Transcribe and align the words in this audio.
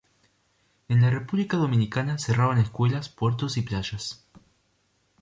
En 0.89 0.99
la 0.99 1.11
República 1.11 1.57
Dominicana 1.57 2.17
cerraron 2.17 2.57
escuelas, 2.57 3.07
puertos 3.07 3.57
y 3.57 3.61
playas. 3.61 4.25